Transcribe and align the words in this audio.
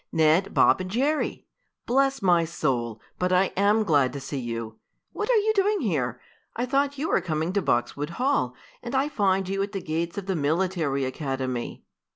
"Ned, 0.11 0.55
Bob 0.55 0.81
and 0.81 0.89
Jerry! 0.89 1.45
Bless 1.85 2.23
my 2.23 2.43
soul! 2.43 2.99
But 3.19 3.31
I 3.31 3.53
am 3.55 3.83
glad 3.83 4.11
to 4.13 4.19
see 4.19 4.39
you! 4.39 4.79
What 5.13 5.29
are 5.29 5.35
you 5.37 5.53
doing 5.53 5.81
here? 5.81 6.19
I 6.55 6.65
thought 6.65 6.97
you 6.97 7.09
were 7.09 7.21
coming 7.21 7.53
to 7.53 7.61
Boxwood 7.61 8.09
Hall, 8.17 8.55
and 8.81 8.95
I 8.95 9.09
find 9.09 9.47
you 9.47 9.61
at 9.61 9.73
the 9.73 9.79
gates 9.79 10.17
of 10.17 10.25
the 10.25 10.35
military 10.35 11.05
academy." 11.05 11.83